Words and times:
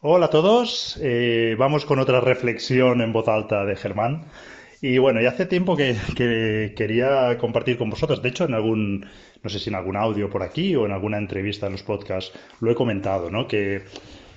Hola 0.00 0.26
a 0.26 0.30
todos, 0.30 0.98
eh, 1.02 1.54
vamos 1.58 1.84
con 1.84 1.98
otra 1.98 2.20
reflexión 2.20 3.00
en 3.00 3.12
voz 3.12 3.28
alta 3.28 3.64
de 3.64 3.76
Germán. 3.76 4.26
Y 4.80 4.98
bueno, 4.98 5.20
ya 5.20 5.30
hace 5.30 5.46
tiempo 5.46 5.76
que, 5.76 5.96
que 6.16 6.74
quería 6.76 7.36
compartir 7.38 7.78
con 7.78 7.90
vosotros, 7.90 8.22
de 8.22 8.28
hecho 8.28 8.44
en 8.44 8.54
algún, 8.54 9.06
no 9.42 9.50
sé 9.50 9.58
si 9.58 9.70
en 9.70 9.76
algún 9.76 9.96
audio 9.96 10.30
por 10.30 10.42
aquí 10.42 10.76
o 10.76 10.86
en 10.86 10.92
alguna 10.92 11.18
entrevista 11.18 11.66
en 11.66 11.72
los 11.72 11.82
podcasts 11.82 12.32
lo 12.60 12.70
he 12.70 12.74
comentado, 12.74 13.30
¿no? 13.30 13.48
Que 13.48 13.82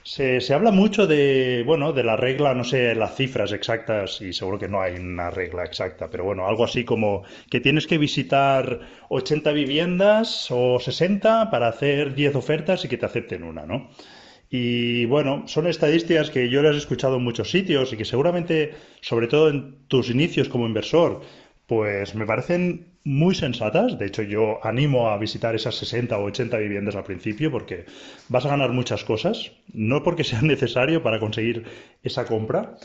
se, 0.03 0.41
se 0.41 0.53
habla 0.53 0.71
mucho 0.71 1.07
de, 1.07 1.64
bueno, 1.66 1.94
de 1.94 2.04
la 2.04 2.16
regla, 2.16 2.54
no 2.54 2.64
sé 2.64 2.96
las 2.96 3.16
cifras 3.16 3.52
exactas 3.52 4.21
y 4.21 4.34
seguro 4.34 4.57
que 4.60 4.70
no 4.70 4.82
hay 4.82 4.96
una 4.96 5.30
regla 5.30 5.64
exacta, 5.66 6.10
pero 6.10 6.23
bueno, 6.23 6.48
algo 6.48 6.64
así 6.64 6.86
como 6.86 7.23
que 7.50 7.60
tienes 7.60 7.86
que 7.86 7.98
visitar 7.98 8.80
80 9.10 9.52
viviendas 9.52 10.48
o 10.52 10.80
60 10.80 11.52
para 11.52 11.68
hacer 11.68 12.16
10 12.16 12.36
ofertas 12.36 12.86
y 12.86 12.88
que 12.88 12.98
te 12.98 13.05
acepten 13.05 13.44
una, 13.44 13.66
¿no? 13.66 13.89
Y 14.50 15.05
bueno, 15.05 15.43
son 15.47 15.68
estadísticas 15.68 16.31
que 16.31 16.49
yo 16.49 16.63
las 16.63 16.75
he 16.75 16.79
escuchado 16.79 17.17
en 17.17 17.23
muchos 17.23 17.52
sitios 17.52 17.94
y 17.94 17.98
que 17.98 18.05
seguramente, 18.05 18.73
sobre 19.02 19.27
todo 19.27 19.49
en 19.49 19.75
tus 19.88 20.09
inicios 20.09 20.49
como 20.49 20.66
inversor, 20.66 21.22
pues 21.67 22.16
me 22.16 22.25
parecen 22.25 22.88
muy 23.03 23.35
sensatas. 23.35 23.99
De 23.99 24.08
hecho, 24.08 24.23
yo 24.23 24.59
animo 24.66 25.09
a 25.09 25.17
visitar 25.20 25.53
esas 25.53 25.75
60 25.75 26.17
o 26.17 26.23
80 26.25 26.58
viviendas 26.58 26.95
al 26.95 27.03
principio 27.03 27.52
porque 27.52 27.85
vas 28.27 28.45
a 28.45 28.49
ganar 28.49 28.72
muchas 28.72 29.03
cosas, 29.03 29.52
no 29.72 30.02
porque 30.02 30.23
sea 30.23 30.41
necesario 30.41 31.03
para 31.03 31.20
conseguir 31.20 31.66
esa 32.02 32.25
compra, 32.25 32.75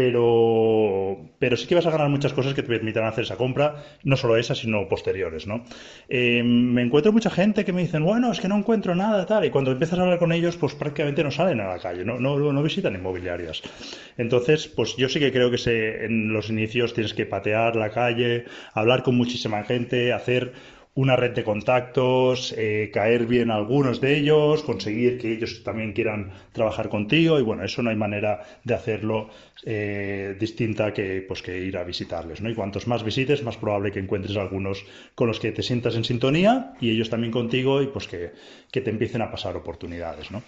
pero, 0.00 1.18
pero 1.38 1.58
sí 1.58 1.66
que 1.66 1.74
vas 1.74 1.84
a 1.84 1.90
ganar 1.90 2.08
muchas 2.08 2.32
cosas 2.32 2.54
que 2.54 2.62
te 2.62 2.68
permitan 2.68 3.04
hacer 3.04 3.24
esa 3.24 3.36
compra, 3.36 3.84
no 4.02 4.16
solo 4.16 4.38
esa, 4.38 4.54
sino 4.54 4.88
posteriores, 4.88 5.46
¿no? 5.46 5.62
Eh, 6.08 6.42
me 6.42 6.80
encuentro 6.80 7.12
mucha 7.12 7.28
gente 7.28 7.66
que 7.66 7.74
me 7.74 7.82
dicen, 7.82 8.02
bueno, 8.02 8.32
es 8.32 8.40
que 8.40 8.48
no 8.48 8.56
encuentro 8.56 8.94
nada, 8.94 9.26
tal, 9.26 9.44
y 9.44 9.50
cuando 9.50 9.72
empiezas 9.72 9.98
a 9.98 10.02
hablar 10.02 10.18
con 10.18 10.32
ellos, 10.32 10.56
pues 10.56 10.74
prácticamente 10.74 11.22
no 11.22 11.30
salen 11.30 11.60
a 11.60 11.68
la 11.68 11.78
calle, 11.78 12.02
no, 12.02 12.18
no, 12.18 12.38
no 12.38 12.62
visitan 12.62 12.94
inmobiliarias. 12.94 13.60
Entonces, 14.16 14.68
pues 14.68 14.96
yo 14.96 15.10
sí 15.10 15.20
que 15.20 15.32
creo 15.32 15.50
que 15.50 15.58
se, 15.58 16.06
en 16.06 16.32
los 16.32 16.48
inicios 16.48 16.94
tienes 16.94 17.12
que 17.12 17.26
patear 17.26 17.76
la 17.76 17.90
calle, 17.90 18.46
hablar 18.72 19.02
con 19.02 19.16
muchísima 19.16 19.64
gente, 19.64 20.14
hacer 20.14 20.54
una 20.94 21.14
red 21.14 21.32
de 21.32 21.44
contactos, 21.44 22.52
eh, 22.58 22.90
caer 22.92 23.26
bien 23.26 23.50
a 23.50 23.54
algunos 23.54 24.00
de 24.00 24.16
ellos, 24.16 24.64
conseguir 24.64 25.18
que 25.18 25.32
ellos 25.32 25.62
también 25.62 25.92
quieran 25.92 26.32
trabajar 26.52 26.88
contigo 26.88 27.38
y 27.38 27.42
bueno, 27.42 27.64
eso 27.64 27.80
no 27.82 27.90
hay 27.90 27.96
manera 27.96 28.42
de 28.64 28.74
hacerlo 28.74 29.30
eh, 29.64 30.36
distinta 30.38 30.92
que, 30.92 31.24
pues, 31.26 31.42
que 31.42 31.58
ir 31.58 31.76
a 31.76 31.84
visitarles, 31.84 32.40
¿no? 32.40 32.50
Y 32.50 32.54
cuantos 32.54 32.88
más 32.88 33.04
visites, 33.04 33.44
más 33.44 33.56
probable 33.56 33.92
que 33.92 34.00
encuentres 34.00 34.36
algunos 34.36 34.84
con 35.14 35.28
los 35.28 35.38
que 35.38 35.52
te 35.52 35.62
sientas 35.62 35.94
en 35.94 36.04
sintonía 36.04 36.72
y 36.80 36.90
ellos 36.90 37.08
también 37.08 37.32
contigo 37.32 37.82
y 37.82 37.86
pues 37.86 38.08
que, 38.08 38.32
que 38.72 38.80
te 38.80 38.90
empiecen 38.90 39.22
a 39.22 39.30
pasar 39.30 39.56
oportunidades, 39.56 40.32
¿no? 40.32 40.42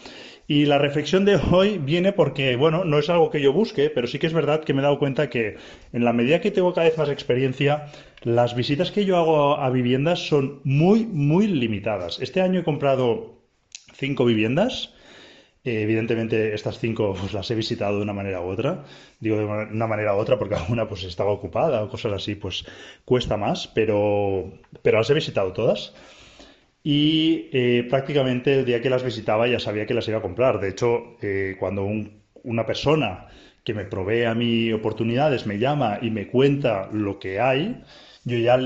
Y 0.48 0.64
la 0.64 0.78
reflexión 0.78 1.24
de 1.24 1.36
hoy 1.36 1.78
viene 1.78 2.12
porque, 2.12 2.56
bueno, 2.56 2.84
no 2.84 2.98
es 2.98 3.08
algo 3.10 3.30
que 3.30 3.40
yo 3.40 3.52
busque, 3.52 3.90
pero 3.90 4.08
sí 4.08 4.18
que 4.18 4.26
es 4.26 4.32
verdad 4.32 4.64
que 4.64 4.74
me 4.74 4.80
he 4.80 4.82
dado 4.82 4.98
cuenta 4.98 5.30
que 5.30 5.56
en 5.92 6.04
la 6.04 6.12
medida 6.12 6.40
que 6.40 6.50
tengo 6.50 6.74
cada 6.74 6.88
vez 6.88 6.98
más 6.98 7.08
experiencia, 7.08 7.86
las 8.24 8.54
visitas 8.54 8.90
que 8.90 9.04
yo 9.04 9.16
hago 9.16 9.56
a 9.58 9.70
viviendas 9.70 10.26
son 10.26 10.60
muy, 10.64 11.04
muy 11.06 11.46
limitadas. 11.46 12.20
Este 12.20 12.40
año 12.40 12.60
he 12.60 12.64
comprado 12.64 13.40
cinco 13.94 14.24
viviendas. 14.24 14.94
Eh, 15.64 15.82
evidentemente 15.82 16.54
estas 16.54 16.78
cinco 16.80 17.14
pues, 17.18 17.32
las 17.34 17.50
he 17.50 17.54
visitado 17.54 17.96
de 17.98 18.02
una 18.02 18.12
manera 18.12 18.40
u 18.40 18.46
otra. 18.48 18.84
Digo 19.20 19.36
de 19.38 19.44
una 19.44 19.86
manera 19.86 20.14
u 20.16 20.18
otra 20.18 20.38
porque 20.38 20.54
alguna 20.56 20.88
pues 20.88 21.04
estaba 21.04 21.30
ocupada 21.32 21.82
o 21.84 21.88
cosas 21.90 22.12
así, 22.14 22.34
pues 22.36 22.64
cuesta 23.04 23.36
más, 23.36 23.68
pero, 23.68 24.52
pero 24.82 24.98
las 24.98 25.10
he 25.10 25.14
visitado 25.14 25.52
todas. 25.52 25.94
Y 26.84 27.48
eh, 27.52 27.86
prácticamente 27.88 28.58
el 28.60 28.64
día 28.64 28.80
que 28.82 28.90
las 28.90 29.04
visitaba 29.04 29.46
ya 29.46 29.60
sabía 29.60 29.86
que 29.86 29.94
las 29.94 30.08
iba 30.08 30.18
a 30.18 30.22
comprar. 30.22 30.60
De 30.60 30.68
hecho, 30.70 31.16
eh, 31.22 31.56
cuando 31.58 31.84
un- 31.84 32.22
una 32.42 32.66
persona 32.66 33.28
que 33.64 33.74
me 33.74 33.84
provee 33.84 34.24
a 34.24 34.34
mí 34.34 34.72
oportunidades 34.72 35.46
me 35.46 35.58
llama 35.58 35.98
y 36.02 36.10
me 36.10 36.26
cuenta 36.26 36.88
lo 36.92 37.18
que 37.20 37.38
hay, 37.40 37.82
yo 38.24 38.38
ya 38.38 38.58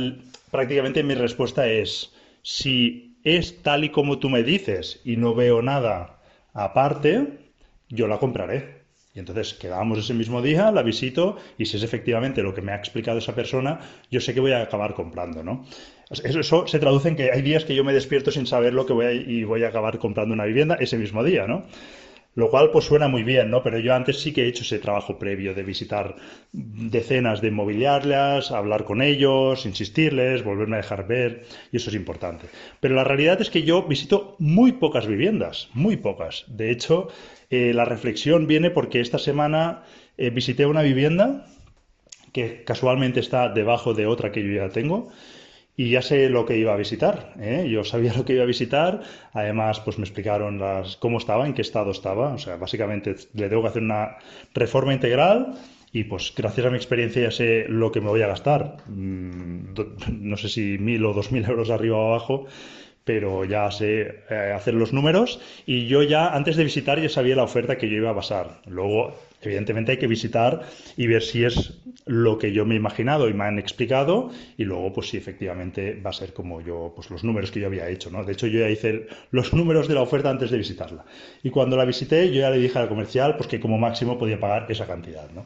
prácticamente 0.50 1.02
mi 1.02 1.14
respuesta 1.14 1.68
es, 1.68 2.12
si 2.42 3.16
es 3.24 3.62
tal 3.62 3.84
y 3.84 3.90
como 3.90 4.18
tú 4.18 4.28
me 4.28 4.42
dices 4.42 5.00
y 5.04 5.16
no 5.16 5.34
veo 5.34 5.62
nada 5.62 6.18
aparte, 6.54 7.50
yo 7.88 8.06
la 8.06 8.18
compraré. 8.18 8.76
Y 9.14 9.18
entonces 9.18 9.54
quedamos 9.54 9.98
ese 9.98 10.12
mismo 10.12 10.42
día, 10.42 10.70
la 10.70 10.82
visito 10.82 11.36
y 11.56 11.64
si 11.64 11.78
es 11.78 11.82
efectivamente 11.82 12.42
lo 12.42 12.54
que 12.54 12.60
me 12.60 12.72
ha 12.72 12.76
explicado 12.76 13.18
esa 13.18 13.34
persona, 13.34 13.80
yo 14.10 14.20
sé 14.20 14.34
que 14.34 14.40
voy 14.40 14.52
a 14.52 14.60
acabar 14.60 14.92
comprando, 14.92 15.42
¿no? 15.42 15.64
Eso, 16.10 16.40
eso 16.40 16.66
se 16.66 16.78
traduce 16.78 17.08
en 17.08 17.16
que 17.16 17.32
hay 17.32 17.40
días 17.40 17.64
que 17.64 17.74
yo 17.74 17.82
me 17.82 17.94
despierto 17.94 18.30
sin 18.30 18.46
saber 18.46 18.74
lo 18.74 18.84
que 18.84 18.92
voy 18.92 19.06
a, 19.06 19.12
y 19.12 19.42
voy 19.44 19.64
a 19.64 19.68
acabar 19.68 19.98
comprando 19.98 20.34
una 20.34 20.44
vivienda 20.44 20.76
ese 20.78 20.98
mismo 20.98 21.24
día, 21.24 21.46
¿no? 21.46 21.64
Lo 22.36 22.50
cual 22.50 22.70
pues 22.70 22.84
suena 22.84 23.08
muy 23.08 23.22
bien, 23.22 23.50
¿no? 23.50 23.62
Pero 23.62 23.78
yo 23.78 23.94
antes 23.94 24.20
sí 24.20 24.32
que 24.32 24.44
he 24.44 24.48
hecho 24.48 24.62
ese 24.62 24.78
trabajo 24.78 25.18
previo 25.18 25.54
de 25.54 25.62
visitar 25.62 26.16
decenas 26.52 27.40
de 27.40 27.48
inmobiliarias, 27.48 28.50
hablar 28.50 28.84
con 28.84 29.00
ellos, 29.00 29.64
insistirles, 29.64 30.44
volverme 30.44 30.76
a 30.76 30.82
dejar 30.82 31.06
ver, 31.08 31.46
y 31.72 31.78
eso 31.78 31.88
es 31.88 31.96
importante. 31.96 32.46
Pero 32.78 32.94
la 32.94 33.04
realidad 33.04 33.40
es 33.40 33.48
que 33.48 33.62
yo 33.62 33.84
visito 33.84 34.36
muy 34.38 34.72
pocas 34.72 35.06
viviendas, 35.06 35.70
muy 35.72 35.96
pocas. 35.96 36.44
De 36.48 36.70
hecho, 36.70 37.08
eh, 37.48 37.72
la 37.74 37.86
reflexión 37.86 38.46
viene 38.46 38.70
porque 38.70 39.00
esta 39.00 39.18
semana 39.18 39.84
eh, 40.18 40.28
visité 40.28 40.66
una 40.66 40.82
vivienda 40.82 41.46
que 42.34 42.64
casualmente 42.64 43.18
está 43.18 43.48
debajo 43.48 43.94
de 43.94 44.04
otra 44.04 44.30
que 44.30 44.46
yo 44.46 44.52
ya 44.52 44.68
tengo. 44.68 45.08
Y 45.76 45.90
ya 45.90 46.00
sé 46.00 46.30
lo 46.30 46.46
que 46.46 46.56
iba 46.56 46.72
a 46.72 46.76
visitar, 46.76 47.34
¿eh? 47.38 47.68
Yo 47.70 47.84
sabía 47.84 48.14
lo 48.14 48.24
que 48.24 48.32
iba 48.32 48.44
a 48.44 48.46
visitar, 48.46 49.02
además 49.32 49.80
pues 49.80 49.98
me 49.98 50.04
explicaron 50.04 50.58
las, 50.58 50.96
cómo 50.96 51.18
estaba, 51.18 51.46
en 51.46 51.52
qué 51.52 51.60
estado 51.62 51.90
estaba, 51.90 52.32
o 52.32 52.38
sea, 52.38 52.56
básicamente 52.56 53.14
le 53.34 53.48
tengo 53.48 53.62
que 53.62 53.68
hacer 53.68 53.82
una 53.82 54.16
reforma 54.54 54.94
integral 54.94 55.54
y 55.92 56.04
pues 56.04 56.32
gracias 56.34 56.66
a 56.66 56.70
mi 56.70 56.76
experiencia 56.76 57.22
ya 57.22 57.30
sé 57.30 57.66
lo 57.68 57.92
que 57.92 58.00
me 58.00 58.08
voy 58.08 58.22
a 58.22 58.26
gastar, 58.28 58.78
Mm, 58.88 59.74
no 60.12 60.36
sé 60.36 60.48
si 60.48 60.78
mil 60.78 61.04
o 61.04 61.12
dos 61.12 61.30
mil 61.32 61.44
euros 61.44 61.70
arriba 61.70 61.96
o 61.98 62.08
abajo, 62.08 62.46
pero 63.06 63.44
ya 63.44 63.70
sé 63.70 64.24
eh, 64.28 64.52
hacer 64.52 64.74
los 64.74 64.92
números 64.92 65.38
y 65.64 65.86
yo 65.86 66.02
ya 66.02 66.34
antes 66.34 66.56
de 66.56 66.64
visitar 66.64 67.00
ya 67.00 67.08
sabía 67.08 67.36
la 67.36 67.44
oferta 67.44 67.78
que 67.78 67.88
yo 67.88 67.98
iba 67.98 68.10
a 68.10 68.12
basar. 68.12 68.60
Luego, 68.66 69.14
evidentemente 69.40 69.92
hay 69.92 69.98
que 69.98 70.08
visitar 70.08 70.62
y 70.96 71.06
ver 71.06 71.22
si 71.22 71.44
es 71.44 71.74
lo 72.04 72.36
que 72.36 72.50
yo 72.52 72.66
me 72.66 72.74
he 72.74 72.78
imaginado 72.78 73.28
y 73.28 73.32
me 73.32 73.44
han 73.44 73.60
explicado 73.60 74.32
y 74.58 74.64
luego 74.64 74.92
pues 74.92 75.10
si 75.10 75.16
efectivamente 75.16 76.00
va 76.04 76.10
a 76.10 76.14
ser 76.14 76.32
como 76.32 76.60
yo, 76.60 76.92
pues 76.96 77.08
los 77.10 77.22
números 77.22 77.52
que 77.52 77.60
yo 77.60 77.68
había 77.68 77.88
hecho, 77.88 78.10
¿no? 78.10 78.24
De 78.24 78.32
hecho 78.32 78.48
yo 78.48 78.58
ya 78.58 78.70
hice 78.70 79.06
los 79.30 79.54
números 79.54 79.86
de 79.86 79.94
la 79.94 80.02
oferta 80.02 80.28
antes 80.28 80.50
de 80.50 80.58
visitarla. 80.58 81.04
Y 81.44 81.50
cuando 81.50 81.76
la 81.76 81.84
visité 81.84 82.26
yo 82.32 82.40
ya 82.40 82.50
le 82.50 82.58
dije 82.58 82.76
a 82.76 82.82
la 82.82 82.88
comercial 82.88 83.36
pues 83.36 83.48
que 83.48 83.60
como 83.60 83.78
máximo 83.78 84.18
podía 84.18 84.40
pagar 84.40 84.66
esa 84.68 84.84
cantidad, 84.84 85.30
¿no? 85.30 85.44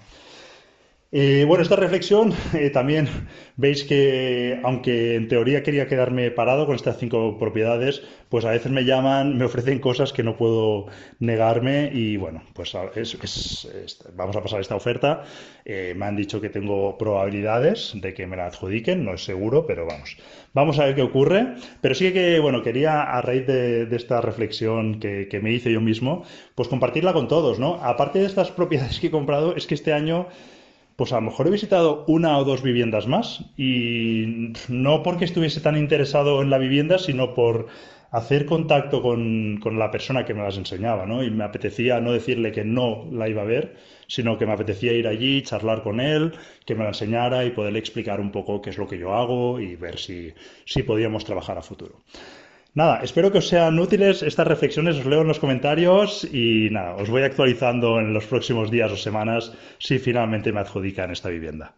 Eh, 1.13 1.45
bueno, 1.45 1.63
esta 1.65 1.75
reflexión 1.75 2.33
eh, 2.55 2.71
también 2.71 3.09
veis 3.57 3.83
que, 3.83 4.61
aunque 4.63 5.17
en 5.17 5.27
teoría 5.27 5.63
quería 5.65 5.89
quedarme 5.89 6.31
parado 6.31 6.67
con 6.67 6.77
estas 6.77 6.99
cinco 6.99 7.37
propiedades, 7.37 8.03
pues 8.29 8.45
a 8.45 8.51
veces 8.51 8.71
me 8.71 8.85
llaman, 8.85 9.37
me 9.37 9.45
ofrecen 9.45 9.81
cosas 9.81 10.13
que 10.13 10.23
no 10.23 10.37
puedo 10.37 10.87
negarme 11.19 11.91
y 11.93 12.17
bueno, 12.17 12.43
pues 12.55 12.75
es- 12.95 13.99
vamos 14.15 14.37
a 14.37 14.43
pasar 14.43 14.61
esta 14.61 14.77
oferta. 14.77 15.25
Eh, 15.65 15.95
me 15.97 16.07
han 16.07 16.15
dicho 16.17 16.41
que 16.41 16.49
tengo 16.49 16.97
probabilidades 16.97 17.93
de 17.95 18.15
que 18.15 18.27
me 18.29 18.37
la 18.37 18.47
adjudiquen, 18.47 19.05
no 19.05 19.15
es 19.15 19.25
seguro, 19.25 19.67
pero 19.67 19.87
vamos. 19.87 20.17
Vamos 20.55 20.79
a 20.79 20.85
ver 20.85 20.95
qué 20.95 21.03
ocurre. 21.03 21.55
Pero 21.81 21.95
sí 21.97 22.13
que, 22.13 22.39
bueno, 22.39 22.63
quería 22.63 23.03
a 23.03 23.21
raíz 23.21 23.47
de, 23.49 23.87
de 23.87 23.97
esta 23.97 24.21
reflexión 24.21 25.01
que, 25.01 25.27
que 25.29 25.41
me 25.41 25.51
hice 25.53 25.73
yo 25.73 25.81
mismo, 25.81 26.23
pues 26.55 26.69
compartirla 26.69 27.13
con 27.13 27.27
todos, 27.27 27.59
¿no? 27.59 27.75
Aparte 27.83 28.21
de 28.21 28.27
estas 28.27 28.51
propiedades 28.53 29.01
que 29.01 29.09
he 29.09 29.11
comprado, 29.11 29.57
es 29.57 29.67
que 29.67 29.75
este 29.75 29.93
año... 29.93 30.29
Pues 31.01 31.15
a 31.15 31.15
lo 31.15 31.23
mejor 31.23 31.47
he 31.47 31.51
visitado 31.51 32.05
una 32.09 32.37
o 32.37 32.45
dos 32.45 32.63
viviendas 32.63 33.07
más 33.07 33.43
y 33.57 34.53
no 34.69 35.03
porque 35.03 35.25
estuviese 35.25 35.63
tan 35.63 35.79
interesado 35.79 36.43
en 36.43 36.51
la 36.51 36.59
vivienda, 36.59 36.99
sino 36.99 37.33
por 37.33 37.69
hacer 38.11 38.45
contacto 38.45 39.01
con, 39.01 39.61
con 39.63 39.79
la 39.79 39.91
persona 39.91 40.27
que 40.27 40.35
me 40.35 40.43
las 40.43 40.59
enseñaba, 40.59 41.07
¿no? 41.07 41.25
Y 41.25 41.31
me 41.31 41.45
apetecía 41.45 42.03
no 42.03 42.13
decirle 42.13 42.53
que 42.53 42.67
no 42.67 43.07
la 43.13 43.31
iba 43.31 43.41
a 43.41 43.47
ver, 43.47 43.77
sino 44.09 44.37
que 44.37 44.45
me 44.45 44.53
apetecía 44.53 44.93
ir 44.93 45.09
allí, 45.09 45.41
charlar 45.41 45.83
con 45.83 46.01
él, 46.01 46.35
que 46.67 46.75
me 46.75 46.83
la 46.83 46.91
enseñara 46.91 47.47
y 47.47 47.53
poderle 47.53 47.79
explicar 47.79 48.21
un 48.21 48.31
poco 48.31 48.61
qué 48.61 48.69
es 48.69 48.77
lo 48.77 48.87
que 48.87 48.99
yo 48.99 49.15
hago 49.15 49.59
y 49.59 49.77
ver 49.77 49.99
si, 49.99 50.35
si 50.67 50.83
podíamos 50.83 51.25
trabajar 51.25 51.57
a 51.57 51.63
futuro. 51.63 51.95
Nada, 52.73 53.03
espero 53.03 53.33
que 53.33 53.39
os 53.43 53.49
sean 53.49 53.79
útiles 53.87 54.23
estas 54.23 54.47
reflexiones, 54.47 54.95
os 55.01 55.07
leo 55.11 55.23
en 55.23 55.31
los 55.33 55.43
comentarios 55.43 56.23
y 56.23 56.71
nada, 56.71 56.95
os 56.95 57.11
voy 57.11 57.23
actualizando 57.25 57.99
en 57.99 58.15
los 58.15 58.27
próximos 58.27 58.71
días 58.71 58.93
o 58.93 58.97
semanas 58.97 59.53
si 59.79 59.99
finalmente 59.99 60.53
me 60.53 60.61
adjudican 60.61 61.11
esta 61.11 61.31
vivienda. 61.31 61.75